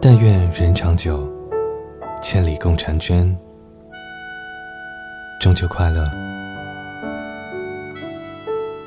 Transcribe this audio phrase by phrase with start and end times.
[0.00, 1.28] 但愿人长久，
[2.22, 3.36] 千里共婵娟。
[5.40, 6.04] 中秋快乐！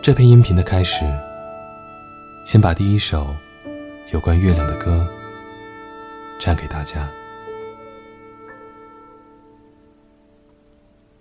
[0.00, 1.04] 这篇音频的开始，
[2.46, 3.26] 先把第一首
[4.12, 5.04] 有关月亮的歌
[6.38, 7.08] 唱给大家。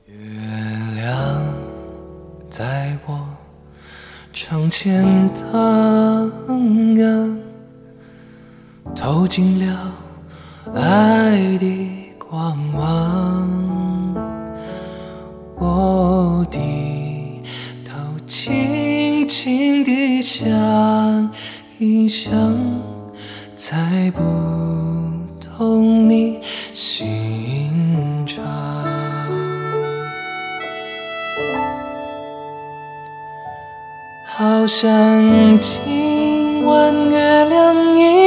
[0.08, 0.16] 月
[0.96, 1.44] 亮
[2.52, 3.28] 在我
[4.32, 5.04] 窗前
[5.52, 6.32] 荡
[6.98, 7.40] 漾，
[9.02, 9.92] 透进了
[10.76, 13.50] 爱的光芒。
[15.58, 17.42] 我低
[17.84, 20.48] 头轻轻地想
[21.80, 22.32] 一想，
[23.56, 24.22] 猜不
[25.40, 26.40] 透你
[26.72, 28.46] 心肠。
[34.28, 38.21] 好像今晚月亮一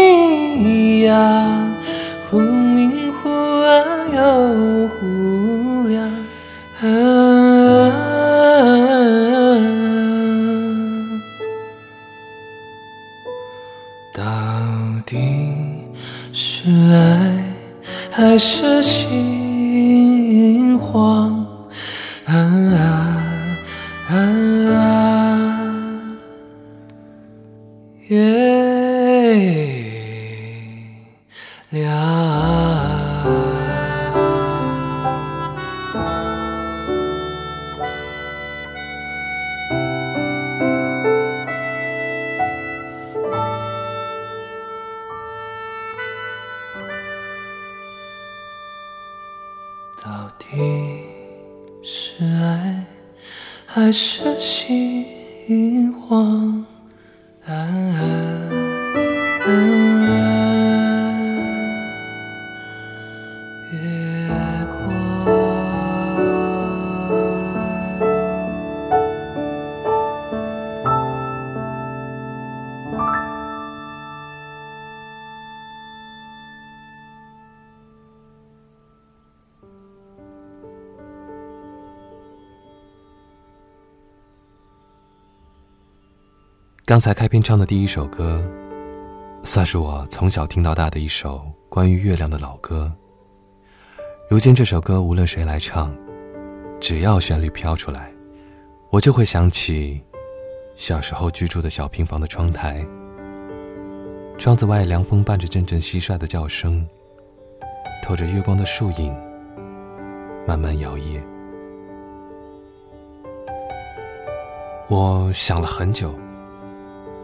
[53.75, 56.64] 还是心慌？
[86.87, 88.45] 刚才开篇唱的第一首歌，
[89.43, 91.41] 算是我从小听到大的一首
[91.71, 92.93] 关于月亮的老歌。
[94.29, 95.91] 如今这首歌无论谁来唱，
[96.83, 98.13] 只要旋律飘出来，
[98.91, 99.99] 我就会想起
[100.77, 102.85] 小时候居住的小平房的窗台，
[104.39, 106.87] 窗子外凉风伴着阵阵蟋蟀的叫声，
[108.03, 109.11] 透着月光的树影，
[110.47, 111.19] 慢慢摇曳。
[114.89, 116.15] 我想了很久。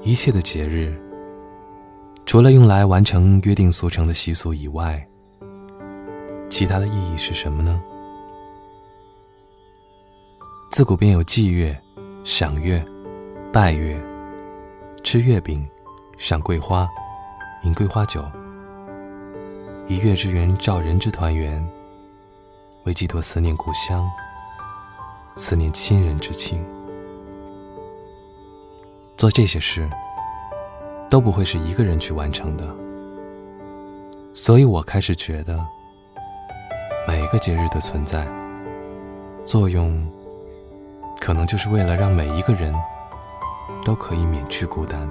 [0.03, 0.99] 一切的节日，
[2.25, 5.07] 除了用来完成约定俗成的习俗以外，
[6.49, 7.79] 其他的意义是什么呢？
[10.71, 11.79] 自古便有祭月、
[12.25, 12.83] 赏月、
[13.53, 14.01] 拜月、
[15.05, 15.69] 吃月饼、
[16.19, 16.89] 赏桂花、
[17.65, 18.25] 饮桂花酒，
[19.87, 21.63] 以月之圆照人之团圆，
[22.85, 24.09] 为寄托思念故乡、
[25.37, 26.65] 思念亲人之情。
[29.21, 29.87] 做这些事
[31.11, 32.65] 都不会是一个人去完成的，
[34.33, 35.63] 所以我开始觉得，
[37.07, 38.27] 每个节日的存在
[39.45, 40.11] 作用，
[41.21, 42.75] 可能就是为了让每一个人
[43.85, 45.07] 都可以免去孤单。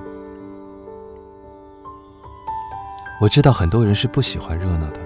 [3.21, 4.99] 我知道很多人是不喜欢热闹的，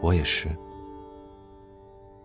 [0.00, 0.48] 我也是。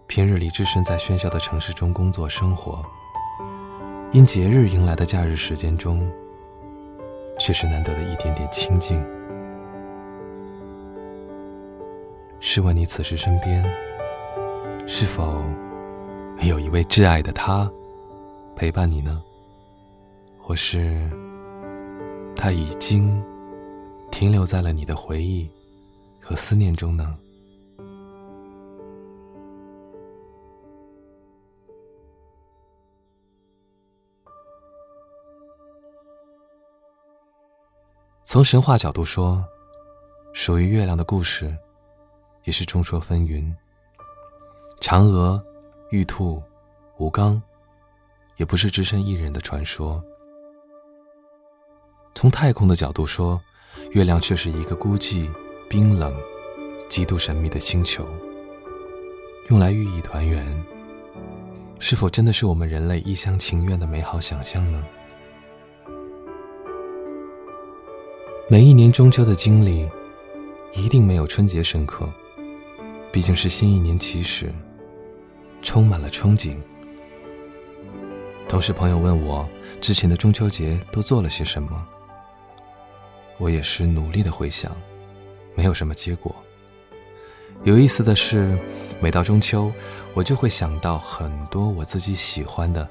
[0.05, 2.85] 平日里置身在喧嚣的城市中工作生活。
[4.13, 6.05] 因节日迎来的假日时间中，
[7.39, 9.01] 却是难得的一点点清静。
[12.41, 13.63] 试问你此时身边，
[14.85, 15.41] 是否
[16.41, 17.71] 有一位挚爱的他
[18.53, 19.23] 陪伴你呢？
[20.37, 21.09] 或是
[22.35, 23.23] 他已经
[24.11, 25.49] 停留在了你的回忆
[26.19, 27.15] 和思念中呢？
[38.31, 39.43] 从神话角度说，
[40.31, 41.53] 属于月亮的故事，
[42.45, 43.53] 也是众说纷纭。
[44.79, 45.43] 嫦娥、
[45.89, 46.41] 玉兔、
[46.97, 47.41] 吴刚，
[48.37, 50.01] 也不是只身一人的传说。
[52.15, 53.37] 从太空的角度说，
[53.89, 55.29] 月亮却是一个孤寂、
[55.69, 56.15] 冰冷、
[56.87, 58.07] 极度神秘的星球。
[59.49, 60.65] 用来寓意团圆，
[61.79, 64.81] 是否真的是我们人类一厢情愿的美好想象呢？
[68.51, 69.87] 每一年中秋的经历，
[70.73, 72.05] 一定没有春节深刻。
[73.09, 74.53] 毕竟是新一年起始，
[75.61, 76.57] 充满了憧憬。
[78.49, 79.47] 同时，朋友问我
[79.79, 81.87] 之前的中秋节都做了些什么，
[83.37, 84.75] 我也是努力的回想，
[85.55, 86.35] 没有什么结果。
[87.63, 88.59] 有意思的是，
[88.99, 89.71] 每到中秋，
[90.13, 92.85] 我就会想到很多我自己喜欢的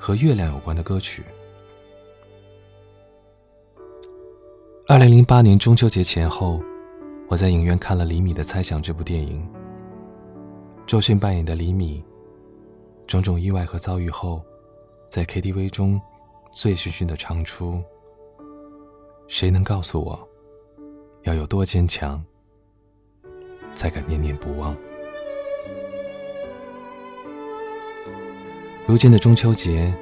[0.00, 1.22] 和月亮有关的歌曲。
[4.86, 6.62] 二零零八年中秋节前后，
[7.26, 9.48] 我在影院看了李米的《猜想》这部电影。
[10.86, 12.04] 周迅扮演的李米，
[13.06, 14.44] 种种意外和遭遇后。
[15.08, 15.98] 在 KTV 中，
[16.52, 17.82] 醉醺醺的唱出
[19.26, 20.28] ：“谁能告诉我，
[21.22, 22.22] 要有多坚强，
[23.74, 24.76] 才敢念念不忘？”
[28.86, 29.94] 如今的中秋节，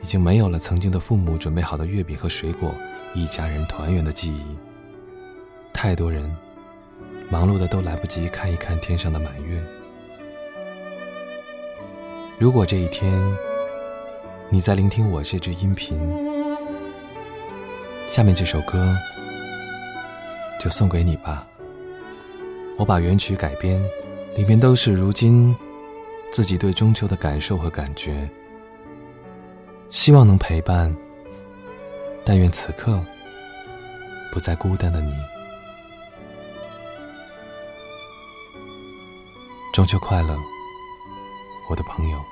[0.00, 2.74] 已经没有了曾经的父母准备好的月饼和水果，
[3.14, 4.44] 一家人团圆的记忆。
[5.72, 6.30] 太多人
[7.30, 9.62] 忙碌的都来不及看一看天上的满月。
[12.38, 13.12] 如果这一天，
[14.48, 16.00] 你在聆听我这支音频，
[18.06, 18.96] 下面这首歌
[20.58, 21.46] 就送给你吧。
[22.76, 23.82] 我把原曲改编，
[24.34, 25.54] 里面都是如今
[26.32, 28.28] 自己对中秋的感受和感觉，
[29.90, 30.94] 希望能陪伴。
[32.32, 33.04] 但愿此刻
[34.32, 35.12] 不再孤单的你，
[39.72, 40.38] 中秋快乐，
[41.68, 42.24] 我的朋友。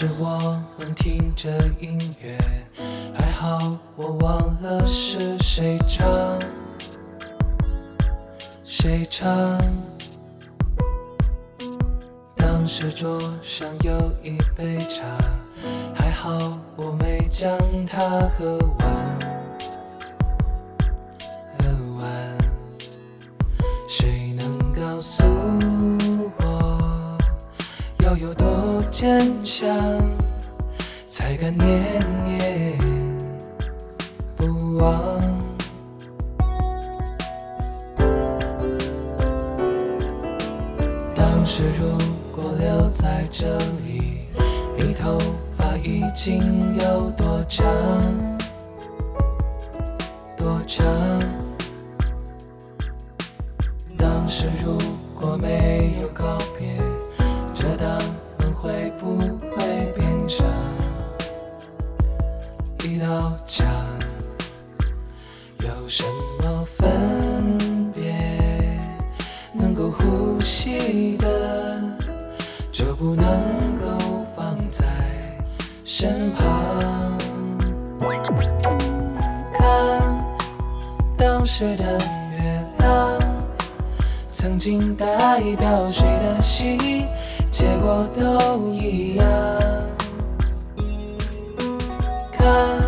[0.00, 2.38] 是我们听着音乐，
[3.14, 3.58] 还好
[3.96, 6.08] 我忘了是谁唱，
[8.64, 9.28] 谁唱。
[12.34, 15.04] 当时桌上有一杯茶，
[15.94, 17.54] 还好我没将
[17.84, 19.09] 它喝完，
[29.00, 29.66] 坚强？
[31.08, 32.78] 才敢念念
[34.36, 35.18] 不忘。
[41.14, 41.96] 当时如
[42.30, 43.56] 果留在这
[43.86, 44.18] 里，
[44.76, 45.18] 你头
[45.56, 47.66] 发已经有多长？
[81.40, 81.98] 当时的
[82.38, 83.18] 月亮，
[84.30, 87.06] 曾经代表谁的心，
[87.50, 89.26] 结果都一样。
[92.30, 92.78] 看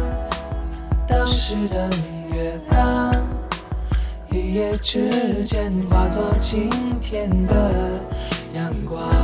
[1.08, 1.88] 当时的
[2.30, 3.14] 月亮，
[4.30, 6.68] 一夜之间化作今
[7.00, 7.90] 天的
[8.52, 9.21] 阳光。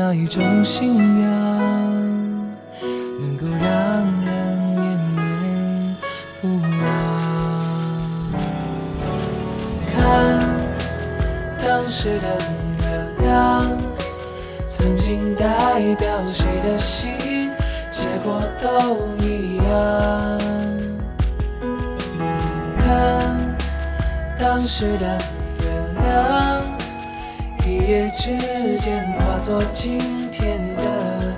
[0.00, 1.28] 哪一种信仰
[3.20, 3.66] 能够让
[4.24, 4.82] 人念
[5.14, 5.96] 念
[6.40, 6.72] 不忘？
[9.92, 10.00] 看
[11.62, 12.26] 当时的
[12.78, 12.82] 月
[13.26, 13.76] 亮，
[14.66, 17.50] 曾经代表谁的心，
[17.90, 20.38] 结果都一样。
[22.78, 23.36] 看
[24.38, 25.18] 当时的
[25.58, 25.64] 月
[26.02, 26.69] 亮。
[27.90, 29.98] 一夜之间化作今
[30.30, 31.34] 天的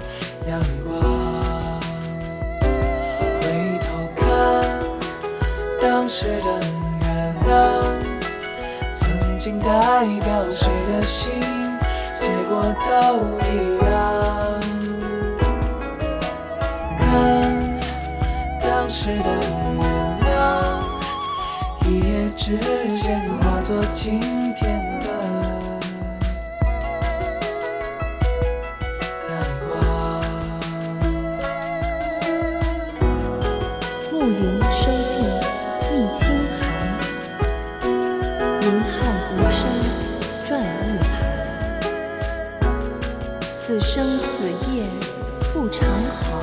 [0.46, 1.80] 阳光，
[3.40, 4.20] 回头看
[5.80, 6.60] 当时的
[7.00, 7.06] 月
[7.46, 7.82] 亮，
[8.90, 11.32] 曾经代表谁的心，
[12.20, 12.90] 结果都
[13.46, 14.60] 一样。
[16.98, 17.80] 看
[18.60, 19.24] 当时的
[19.78, 19.82] 月
[20.20, 20.84] 亮，
[21.86, 22.58] 一夜之
[22.94, 24.20] 间化作今
[24.54, 24.91] 天
[43.72, 44.84] 此生此夜
[45.54, 46.42] 不长好，